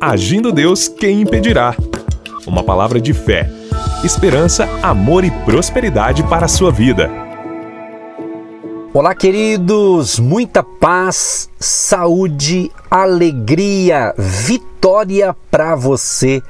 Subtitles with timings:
[0.00, 1.74] Agindo Deus, quem impedirá?
[2.46, 3.50] Uma palavra de fé,
[4.04, 7.10] esperança, amor e prosperidade para a sua vida.
[8.94, 10.20] Olá, queridos!
[10.20, 16.40] Muita paz, saúde, alegria, vitória para você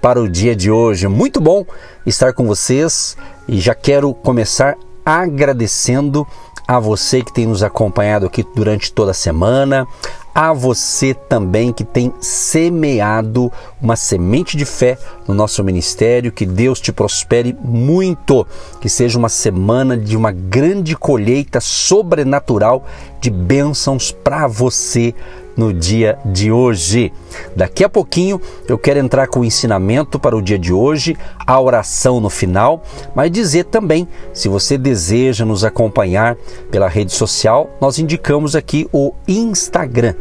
[0.00, 1.08] para o dia de hoje.
[1.08, 1.66] Muito bom
[2.06, 3.16] estar com vocês
[3.48, 6.24] e já quero começar agradecendo
[6.68, 9.86] a você que tem nos acompanhado aqui durante toda a semana,
[10.34, 16.32] a você também que tem semeado uma semente de fé no nosso ministério.
[16.32, 18.46] Que Deus te prospere muito,
[18.80, 22.84] que seja uma semana de uma grande colheita sobrenatural
[23.20, 25.14] de bênçãos para você
[25.56, 27.12] no dia de hoje.
[27.54, 31.16] Daqui a pouquinho eu quero entrar com o ensinamento para o dia de hoje,
[31.46, 32.82] a oração no final,
[33.14, 36.36] mas dizer também, se você deseja nos acompanhar
[36.70, 40.14] pela rede social, nós indicamos aqui o Instagram,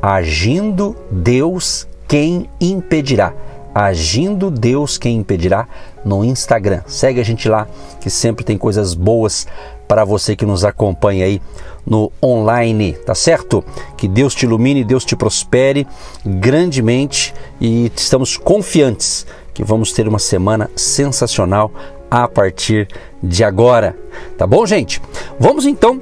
[0.00, 3.34] Agindo Deus quem impedirá.
[3.74, 5.66] Agindo Deus quem impedirá
[6.04, 6.82] no Instagram.
[6.86, 7.66] Segue a gente lá
[8.00, 9.46] que sempre tem coisas boas
[9.88, 11.40] para você que nos acompanha aí
[11.84, 13.64] no online, tá certo?
[13.96, 15.86] Que Deus te ilumine, Deus te prospere
[16.24, 21.72] grandemente e estamos confiantes que vamos ter uma semana sensacional
[22.10, 22.86] a partir
[23.22, 23.96] de agora.
[24.36, 25.00] Tá bom, gente?
[25.40, 26.00] Vamos então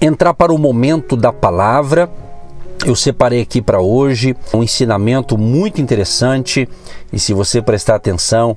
[0.00, 2.08] entrar para o momento da palavra.
[2.86, 6.68] Eu separei aqui para hoje um ensinamento muito interessante
[7.12, 8.56] e se você prestar atenção,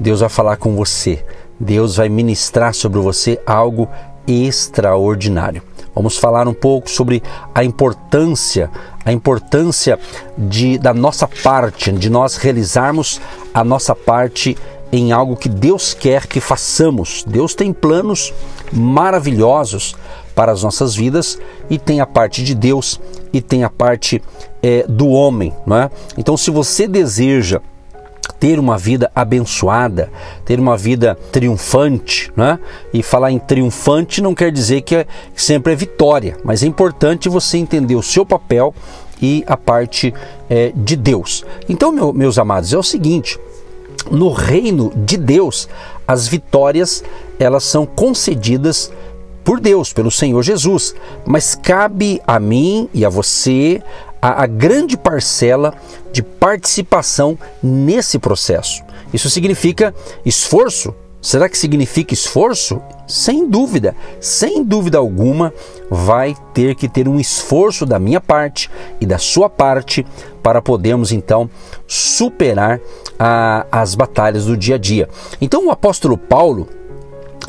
[0.00, 1.24] Deus vai falar com você.
[1.60, 3.86] Deus vai ministrar sobre você algo
[4.26, 5.62] extraordinário.
[5.94, 7.22] Vamos falar um pouco sobre
[7.54, 8.70] a importância,
[9.04, 9.98] a importância
[10.38, 13.20] de, da nossa parte, de nós realizarmos
[13.52, 14.56] a nossa parte
[14.92, 17.24] em algo que Deus quer que façamos.
[17.26, 18.32] Deus tem planos
[18.72, 19.96] maravilhosos
[20.34, 21.38] para as nossas vidas
[21.68, 23.00] e tem a parte de Deus
[23.32, 24.22] e tem a parte
[24.62, 25.90] é, do homem, não é?
[26.16, 27.60] Então, se você deseja
[28.40, 30.10] ter uma vida abençoada,
[30.46, 32.58] ter uma vida triunfante, né?
[32.92, 36.66] E falar em triunfante não quer dizer que, é, que sempre é vitória, mas é
[36.66, 38.74] importante você entender o seu papel
[39.20, 40.14] e a parte
[40.48, 41.44] é, de Deus.
[41.68, 43.38] Então, meu, meus amados, é o seguinte:
[44.10, 45.68] no reino de Deus,
[46.08, 47.04] as vitórias
[47.38, 48.90] elas são concedidas
[49.44, 50.94] por Deus, pelo Senhor Jesus,
[51.26, 53.82] mas cabe a mim e a você
[54.20, 55.74] a, a grande parcela
[56.12, 58.82] de participação nesse processo.
[59.12, 59.94] Isso significa
[60.24, 60.94] esforço?
[61.20, 62.80] Será que significa esforço?
[63.06, 65.52] Sem dúvida, sem dúvida alguma,
[65.90, 68.70] vai ter que ter um esforço da minha parte
[69.00, 70.06] e da sua parte
[70.42, 71.50] para podermos então
[71.86, 72.80] superar
[73.18, 75.08] a, as batalhas do dia a dia.
[75.40, 76.68] Então, o apóstolo Paulo,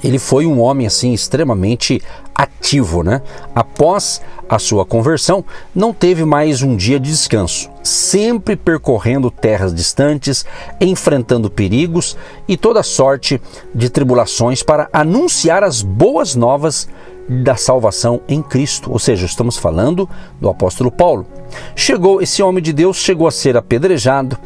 [0.03, 2.02] ele foi um homem assim extremamente
[2.41, 3.22] ativo, né?
[3.53, 10.44] Após a sua conversão, não teve mais um dia de descanso, sempre percorrendo terras distantes,
[10.79, 13.40] enfrentando perigos e toda sorte
[13.75, 16.90] de tribulações para anunciar as boas novas
[17.29, 18.91] da salvação em Cristo.
[18.91, 20.09] Ou seja, estamos falando
[20.40, 21.28] do apóstolo Paulo.
[21.75, 24.38] Chegou esse homem de Deus chegou a ser apedrejado,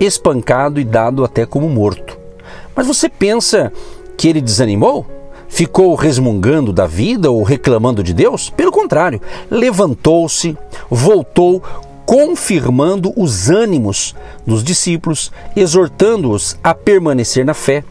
[0.00, 2.18] espancado e dado até como morto.
[2.74, 3.70] Mas você pensa
[4.16, 5.21] que ele desanimou?
[5.52, 8.48] Ficou resmungando da vida ou reclamando de Deus?
[8.48, 9.20] Pelo contrário,
[9.50, 10.56] levantou-se,
[10.90, 11.62] voltou,
[12.06, 14.14] confirmando os ânimos
[14.46, 17.84] dos discípulos, exortando-os a permanecer na fé,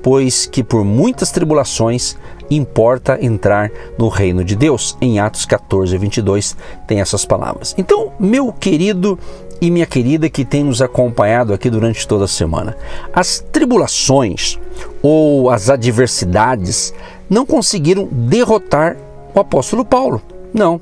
[0.00, 2.16] pois que por muitas tribulações
[2.48, 4.96] importa entrar no reino de Deus.
[5.00, 6.56] Em Atos 14, 22
[6.86, 7.74] tem essas palavras.
[7.76, 9.18] Então, meu querido
[9.60, 12.76] e minha querida que tem nos acompanhado aqui durante toda a semana.
[13.12, 14.58] As tribulações
[15.02, 16.94] ou as adversidades
[17.28, 18.96] não conseguiram derrotar
[19.34, 20.22] o apóstolo Paulo.
[20.52, 20.80] Não.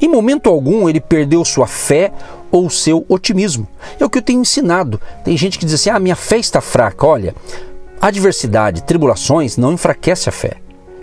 [0.00, 2.12] Em momento algum ele perdeu sua fé
[2.50, 3.66] ou seu otimismo.
[3.98, 5.00] É o que eu tenho ensinado.
[5.24, 7.06] Tem gente que diz assim: ah, minha fé está fraca.
[7.06, 7.34] Olha,
[8.00, 10.54] adversidade, tribulações não enfraquece a fé.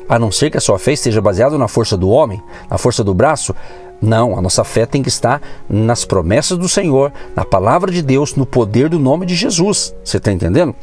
[0.09, 3.03] A não ser que a sua fé esteja baseada na força do homem, na força
[3.03, 3.53] do braço,
[4.01, 8.35] não, a nossa fé tem que estar nas promessas do Senhor, na palavra de Deus,
[8.35, 9.93] no poder do nome de Jesus.
[10.03, 10.75] Você está entendendo?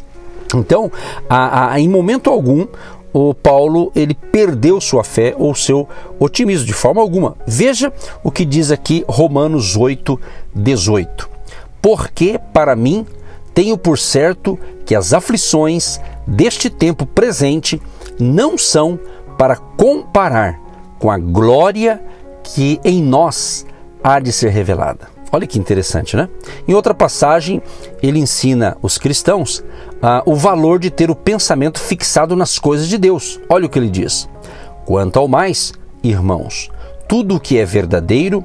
[0.54, 0.90] Então,
[1.28, 2.66] a, a, em momento algum,
[3.12, 5.88] o Paulo ele perdeu sua fé ou seu
[6.18, 7.36] otimismo de forma alguma.
[7.46, 7.92] Veja
[8.24, 10.20] o que diz aqui Romanos 8,
[10.54, 11.30] 18.
[11.80, 13.06] Porque para mim
[13.54, 17.80] tenho por certo que as aflições deste tempo presente
[18.18, 18.98] não são
[19.38, 20.60] para comparar
[20.98, 22.02] com a glória
[22.44, 23.66] que em nós
[24.02, 25.08] há de ser revelada.
[25.32, 26.28] Olha que interessante, né?
[26.68, 27.60] Em outra passagem,
[28.00, 29.64] ele ensina os cristãos
[30.00, 33.40] ah, o valor de ter o pensamento fixado nas coisas de Deus.
[33.48, 34.28] Olha o que ele diz.
[34.84, 35.72] Quanto ao mais,
[36.04, 36.70] irmãos,
[37.08, 38.44] tudo o que é verdadeiro,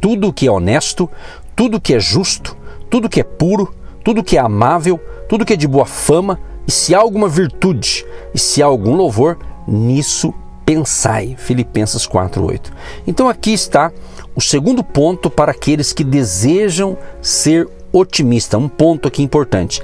[0.00, 1.08] tudo o que é honesto,
[1.54, 2.56] tudo o que é justo,
[2.88, 6.72] tudo que é puro, tudo que é amável, tudo que é de boa fama, e
[6.72, 9.38] se há alguma virtude, e se há algum louvor,
[9.68, 10.34] nisso
[10.70, 11.34] pensai.
[11.36, 12.70] Filipenses 4:8.
[13.04, 13.90] Então aqui está
[14.36, 19.82] o segundo ponto para aqueles que desejam ser otimista, um ponto aqui importante.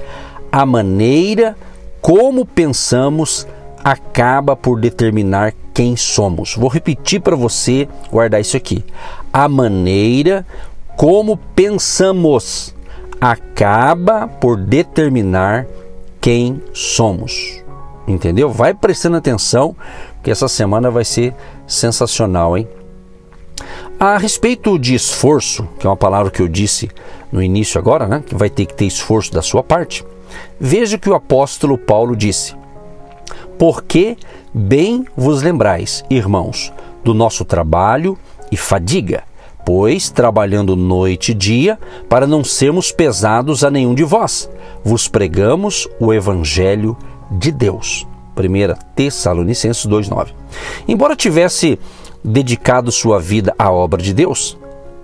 [0.49, 1.57] A maneira
[1.99, 3.45] como pensamos
[3.83, 6.55] acaba por determinar quem somos.
[6.55, 8.85] Vou repetir para você guardar isso aqui.
[9.33, 10.45] A maneira
[10.95, 12.73] como pensamos
[13.19, 15.67] acaba por determinar
[16.21, 17.61] quem somos.
[18.07, 18.49] Entendeu?
[18.49, 19.75] Vai prestando atenção,
[20.27, 21.33] que essa semana vai ser
[21.65, 22.67] sensacional, hein?
[23.97, 26.91] A respeito de esforço, que é uma palavra que eu disse
[27.31, 28.21] no início agora, né?
[28.27, 30.03] Que vai ter que ter esforço da sua parte.
[30.59, 32.53] Veja que o apóstolo Paulo disse:
[33.57, 34.17] Porque
[34.53, 36.73] bem vos lembrais, irmãos,
[37.05, 38.17] do nosso trabalho
[38.51, 39.23] e fadiga,
[39.65, 41.79] pois trabalhando noite e dia,
[42.09, 44.49] para não sermos pesados a nenhum de vós,
[44.83, 46.97] vos pregamos o evangelho
[47.31, 48.05] de Deus.
[48.37, 50.33] 1 Tessalonicenses 2:9.
[50.87, 51.79] Embora tivesse
[52.23, 54.57] dedicado sua vida à obra de Deus,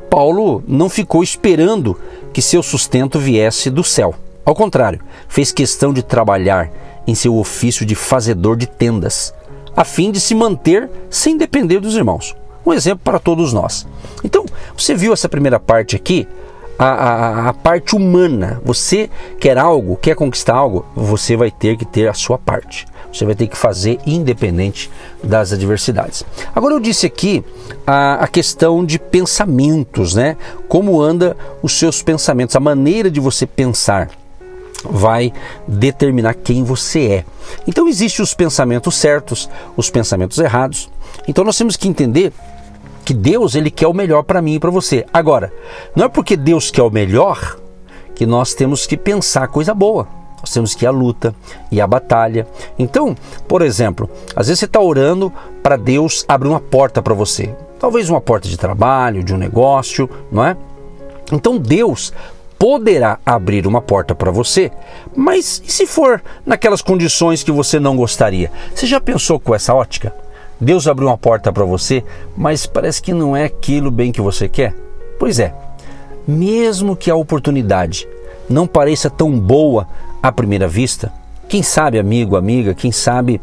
[0.10, 1.98] Paulo não ficou esperando
[2.32, 4.14] que seu sustento viesse do céu.
[4.46, 6.70] Ao contrário, fez questão de trabalhar
[7.08, 9.34] em seu ofício de fazedor de tendas,
[9.76, 12.36] a fim de se manter sem depender dos irmãos.
[12.66, 13.88] Um exemplo para todos nós.
[14.24, 14.46] Então,
[14.78, 16.28] você viu essa primeira parte aqui?
[16.78, 18.62] A, a, a, parte humana.
[18.66, 19.10] Você
[19.40, 22.86] quer algo, quer conquistar algo, você vai ter que ter a sua parte.
[23.14, 24.90] Você vai ter que fazer independente
[25.24, 26.24] das adversidades.
[26.56, 27.44] Agora eu disse aqui
[27.86, 30.36] a, a questão de pensamentos, né?
[30.68, 34.10] Como anda os seus pensamentos, a maneira de você pensar
[34.84, 35.32] vai
[35.68, 37.26] determinar quem você é.
[37.68, 40.90] Então existem os pensamentos certos, os pensamentos errados.
[41.28, 42.34] Então nós temos que entender
[43.06, 45.06] que Deus ele quer o melhor para mim e para você.
[45.14, 45.54] Agora,
[45.96, 47.58] não é porque Deus quer o melhor
[48.16, 50.08] que nós temos que pensar coisa boa.
[50.44, 51.34] Nós temos que ir à luta
[51.72, 52.46] e à batalha.
[52.78, 53.16] Então,
[53.48, 55.32] por exemplo, às vezes você está orando
[55.64, 57.56] para Deus abrir uma porta para você.
[57.80, 60.58] Talvez uma porta de trabalho, de um negócio, não é?
[61.32, 62.12] Então Deus
[62.60, 64.70] poderá abrir uma porta para você,
[65.16, 68.52] mas e se for naquelas condições que você não gostaria?
[68.76, 70.14] Você já pensou com essa ótica?
[70.60, 72.04] Deus abriu uma porta para você,
[72.36, 74.74] mas parece que não é aquilo bem que você quer?
[75.18, 75.54] Pois é,
[76.28, 78.08] mesmo que a oportunidade
[78.50, 79.88] não pareça tão boa
[80.24, 81.12] à primeira vista,
[81.50, 83.42] quem sabe, amigo, amiga, quem sabe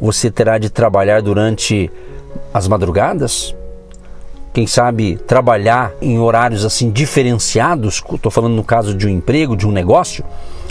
[0.00, 1.88] você terá de trabalhar durante
[2.52, 3.54] as madrugadas?
[4.52, 8.02] Quem sabe trabalhar em horários assim diferenciados?
[8.12, 10.24] Estou falando no caso de um emprego, de um negócio,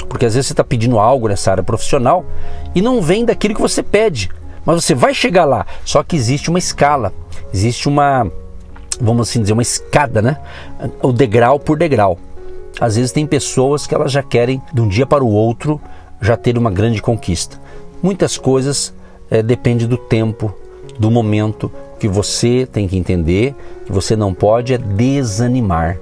[0.10, 2.25] porque às vezes você está pedindo algo nessa área profissional
[2.74, 4.30] e não vem daquilo que você pede,
[4.66, 5.66] mas você vai chegar lá.
[5.86, 7.13] Só que existe uma escala,
[7.54, 8.30] existe uma,
[9.00, 10.38] vamos assim dizer, uma escada, né?
[11.02, 12.19] O degrau por degrau.
[12.80, 15.80] Às vezes tem pessoas que elas já querem, de um dia para o outro,
[16.22, 17.60] já ter uma grande conquista.
[18.01, 18.94] Muitas coisas
[19.30, 20.54] é, depende do tempo,
[21.00, 23.56] do momento que você tem que entender
[23.86, 25.98] que você não pode é desanimar,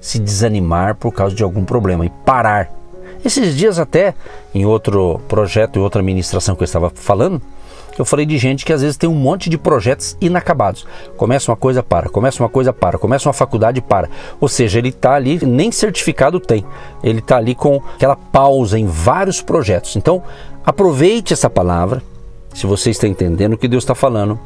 [0.00, 2.70] se desanimar por causa de algum problema e parar.
[3.24, 4.14] Esses dias até
[4.54, 7.42] em outro projeto, em outra administração que eu estava falando,
[8.00, 10.86] eu falei de gente que às vezes tem um monte de projetos inacabados.
[11.16, 12.08] Começa uma coisa, para.
[12.08, 12.98] Começa uma coisa, para.
[12.98, 14.08] Começa uma faculdade, para.
[14.40, 16.64] Ou seja, ele está ali, nem certificado tem.
[17.02, 19.96] Ele está ali com aquela pausa em vários projetos.
[19.96, 20.22] Então,
[20.64, 22.02] aproveite essa palavra,
[22.54, 24.38] se você está entendendo o que Deus está falando,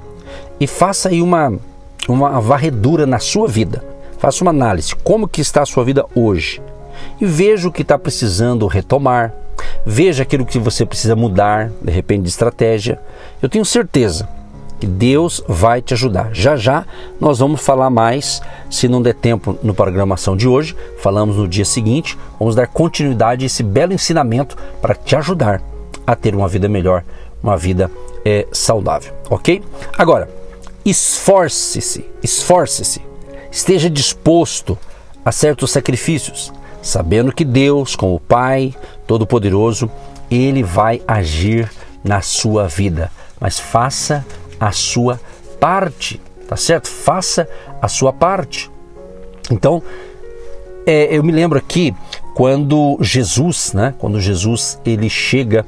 [0.59, 1.53] e faça aí uma,
[2.09, 3.85] uma varredura na sua vida.
[4.19, 4.95] Faça uma análise.
[4.95, 6.63] Como que está a sua vida hoje?
[7.21, 9.35] E veja o que está precisando retomar,
[9.85, 13.01] Veja aquilo que você precisa mudar, de repente, de estratégia.
[13.41, 14.29] Eu tenho certeza
[14.79, 16.31] que Deus vai te ajudar.
[16.33, 16.85] Já já
[17.21, 21.65] nós vamos falar mais, se não der tempo no programação de hoje, falamos no dia
[21.65, 25.63] seguinte, vamos dar continuidade a esse belo ensinamento para te ajudar
[26.05, 27.05] a ter uma vida melhor,
[27.41, 27.91] uma vida
[28.25, 29.63] é, saudável, ok?
[29.97, 30.29] Agora,
[30.85, 33.01] esforce-se, esforce-se,
[33.53, 34.77] esteja disposto
[35.25, 38.75] a certos sacrifícios sabendo que Deus, como Pai
[39.07, 39.91] Todo-Poderoso,
[40.31, 41.71] ele vai agir
[42.05, 43.11] na sua vida.
[43.41, 44.25] Mas faça
[44.59, 45.21] a sua
[45.61, 46.89] parte, tá certo?
[46.89, 47.49] Faça
[47.81, 48.71] a sua parte.
[49.51, 49.83] Então,
[50.87, 51.95] é, eu me lembro aqui
[52.35, 53.95] quando Jesus, né?
[53.99, 55.67] Quando Jesus ele chega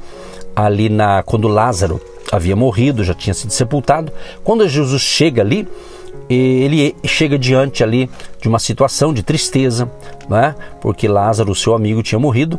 [0.54, 2.00] ali na, quando Lázaro
[2.30, 4.12] havia morrido, já tinha sido sepultado.
[4.42, 5.68] Quando Jesus chega ali,
[6.28, 8.10] ele chega diante ali
[8.40, 9.90] de uma situação de tristeza,
[10.28, 10.54] né?
[10.80, 12.58] porque Lázaro, seu amigo, tinha morrido.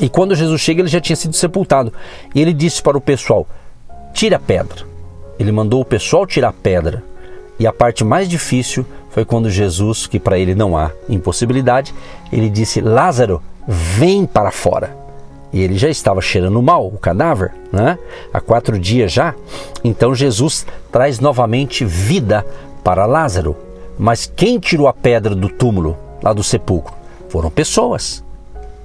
[0.00, 1.92] E quando Jesus chega, ele já tinha sido sepultado.
[2.34, 3.46] E ele disse para o pessoal:
[4.12, 4.84] tira a pedra.
[5.38, 7.02] Ele mandou o pessoal tirar a pedra.
[7.58, 11.94] E a parte mais difícil foi quando Jesus, que para ele não há impossibilidade,
[12.32, 14.96] ele disse: Lázaro, vem para fora.
[15.52, 17.98] E ele já estava cheirando mal, o cadáver, né?
[18.32, 19.34] há quatro dias já.
[19.84, 22.46] Então Jesus traz novamente vida
[22.82, 23.54] para Lázaro.
[23.98, 26.94] Mas quem tirou a pedra do túmulo, lá do sepulcro?
[27.28, 28.24] Foram pessoas.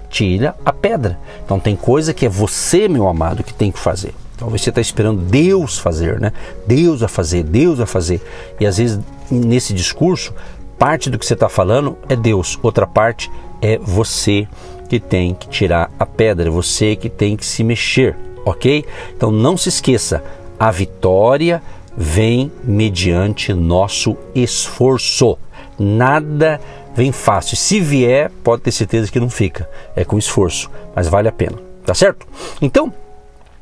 [0.09, 1.19] Tira a pedra.
[1.43, 4.13] Então tem coisa que é você, meu amado, que tem que fazer.
[4.37, 6.31] Talvez você está esperando Deus fazer, né?
[6.65, 8.21] Deus a fazer, Deus a fazer.
[8.59, 8.99] E às vezes
[9.29, 10.33] nesse discurso,
[10.77, 14.47] parte do que você está falando é Deus, outra parte é você
[14.87, 18.85] que tem que tirar a pedra, você que tem que se mexer, ok?
[19.15, 20.23] Então não se esqueça,
[20.59, 21.61] a vitória
[21.95, 25.37] vem mediante nosso esforço.
[25.79, 26.61] Nada
[26.97, 27.55] vem fácil.
[27.55, 29.69] Se vier, pode ter certeza que não fica.
[29.95, 31.57] É com esforço, mas vale a pena.
[31.85, 32.25] Tá certo?
[32.61, 32.91] Então,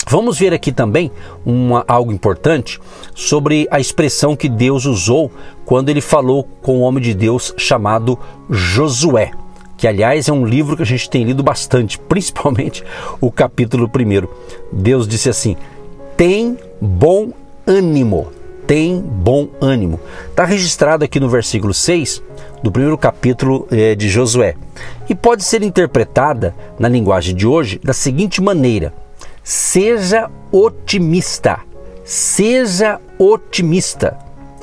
[0.07, 1.11] Vamos ver aqui também
[1.43, 2.79] uma, algo importante
[3.15, 5.31] sobre a expressão que Deus usou
[5.65, 9.31] quando ele falou com o homem de Deus chamado Josué,
[9.75, 12.83] que aliás é um livro que a gente tem lido bastante, principalmente
[13.19, 14.27] o capítulo 1.
[14.71, 15.57] Deus disse assim:
[16.15, 17.31] tem bom
[17.65, 18.27] ânimo,
[18.67, 19.99] tem bom ânimo.
[20.29, 22.21] Está registrado aqui no versículo 6
[22.63, 24.55] do primeiro capítulo eh, de Josué
[25.09, 28.93] e pode ser interpretada na linguagem de hoje da seguinte maneira
[29.45, 31.59] Seja otimista.
[32.03, 34.17] Seja otimista.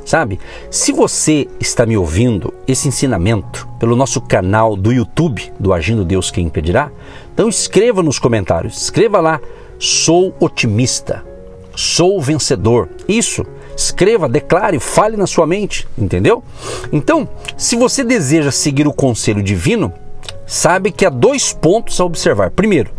[0.04, 0.40] Sabe?
[0.72, 6.32] Se você está me ouvindo esse ensinamento pelo nosso canal do YouTube do Agindo Deus
[6.32, 6.90] Quem Impedirá,
[7.32, 9.40] então escreva nos comentários, escreva lá,
[9.78, 11.24] sou otimista,
[11.76, 12.88] sou vencedor.
[13.06, 16.42] Isso, escreva, declare, fale na sua mente, entendeu?
[16.92, 19.92] Então, se você deseja seguir o conselho divino,
[20.46, 22.50] sabe que há dois pontos a observar.
[22.50, 22.90] Primeiro,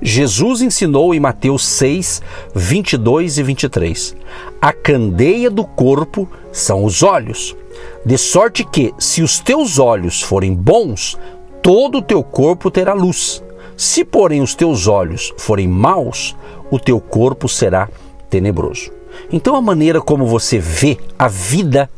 [0.00, 2.22] Jesus ensinou em Mateus 6,
[2.54, 4.16] 22 e 23:
[4.60, 7.56] A candeia do corpo são os olhos,
[8.04, 11.18] de sorte que, se os teus olhos forem bons,
[11.62, 13.42] todo o teu corpo terá luz.
[13.76, 16.36] Se, porém, os teus olhos forem maus,
[16.70, 17.88] o teu corpo será
[18.28, 18.97] tenebroso.
[19.32, 21.90] Então, a maneira como você vê a vida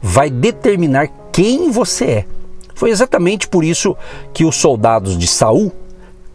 [0.00, 2.24] vai determinar quem você é.
[2.74, 3.96] Foi exatamente por isso
[4.32, 5.72] que os soldados de Saul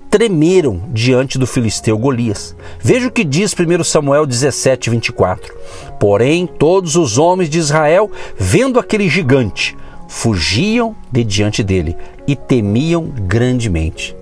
[0.09, 2.55] tremeram diante do filisteu Golias.
[2.79, 5.53] Veja o que diz 1 Samuel 17, 24.
[5.99, 9.77] Porém, todos os homens de Israel, vendo aquele gigante,
[10.07, 11.95] fugiam de diante dele
[12.27, 14.15] e temiam grandemente.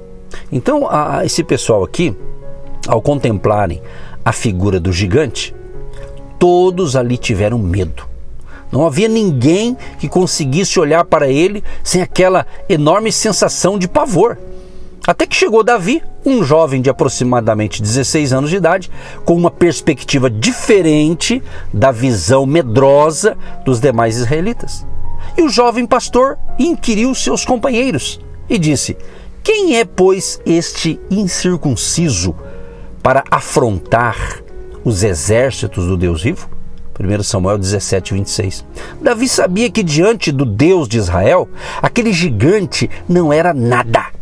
[0.51, 2.13] Então, a, esse pessoal aqui,
[2.87, 3.81] ao contemplarem
[4.25, 5.55] a figura do gigante,
[6.39, 8.03] todos ali tiveram medo.
[8.71, 14.37] Não havia ninguém que conseguisse olhar para ele sem aquela enorme sensação de pavor.
[15.05, 18.91] Até que chegou Davi, um jovem de aproximadamente 16 anos de idade,
[19.23, 21.41] com uma perspectiva diferente
[21.73, 24.85] da visão medrosa dos demais israelitas.
[25.37, 28.97] E o jovem pastor inquiriu seus companheiros e disse:
[29.41, 32.35] Quem é, pois, este incircunciso
[33.01, 34.43] para afrontar
[34.83, 36.49] os exércitos do Deus vivo?
[36.99, 38.65] 1 Samuel 17, 26.
[39.01, 41.47] Davi sabia que diante do Deus de Israel,
[41.81, 44.17] aquele gigante não era nada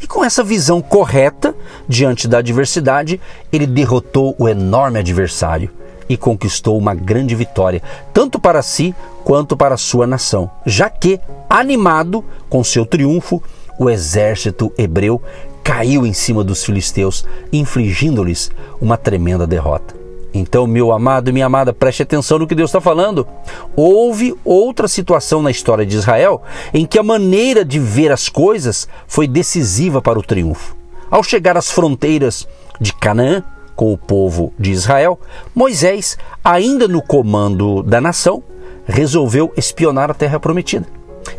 [0.00, 1.54] e com essa visão correta,
[1.88, 3.20] diante da adversidade,
[3.52, 5.70] ele derrotou o enorme adversário
[6.08, 7.82] e conquistou uma grande vitória,
[8.14, 8.94] tanto para si
[9.24, 11.20] quanto para sua nação, já que,
[11.50, 13.42] animado com seu triunfo,
[13.78, 15.20] o exército hebreu
[15.68, 19.94] caiu em cima dos filisteus, infligindo-lhes uma tremenda derrota.
[20.32, 23.28] Então, meu amado e minha amada, preste atenção no que Deus está falando.
[23.76, 26.40] Houve outra situação na história de Israel
[26.72, 30.74] em que a maneira de ver as coisas foi decisiva para o triunfo.
[31.10, 32.48] Ao chegar às fronteiras
[32.80, 33.44] de Canaã,
[33.76, 35.20] com o povo de Israel,
[35.54, 38.42] Moisés, ainda no comando da nação,
[38.86, 40.86] resolveu espionar a terra prometida.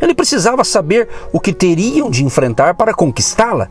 [0.00, 3.68] Ele precisava saber o que teriam de enfrentar para conquistá-la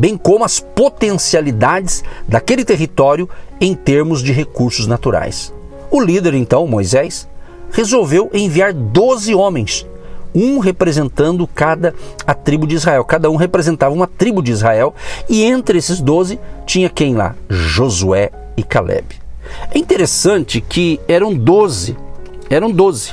[0.00, 3.28] bem como as potencialidades daquele território
[3.60, 5.52] em termos de recursos naturais.
[5.90, 7.28] O líder, então, Moisés,
[7.70, 9.86] resolveu enviar 12 homens,
[10.34, 11.94] um representando cada
[12.26, 13.04] a tribo de Israel.
[13.04, 14.94] Cada um representava uma tribo de Israel,
[15.28, 17.34] e entre esses 12 tinha quem lá?
[17.50, 19.04] Josué e Caleb.
[19.70, 21.94] É interessante que eram 12,
[22.48, 23.12] eram 12.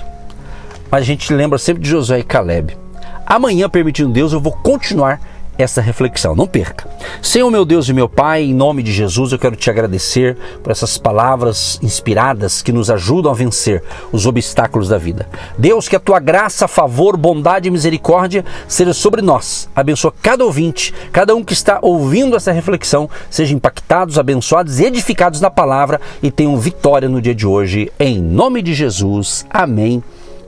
[0.89, 2.77] Mas a gente lembra sempre de Josué e Caleb.
[3.25, 5.19] Amanhã, permitindo Deus, eu vou continuar
[5.57, 6.35] essa reflexão.
[6.35, 6.87] Não perca.
[7.21, 10.71] Senhor meu Deus e meu Pai, em nome de Jesus, eu quero te agradecer por
[10.71, 15.27] essas palavras inspiradas que nos ajudam a vencer os obstáculos da vida.
[15.57, 19.69] Deus, que a tua graça, favor, bondade e misericórdia seja sobre nós.
[19.75, 25.41] Abençoa cada ouvinte, cada um que está ouvindo essa reflexão, sejam impactados, abençoados e edificados
[25.41, 27.91] na palavra e tenham vitória no dia de hoje.
[27.99, 29.45] Em nome de Jesus.
[29.49, 30.03] Amém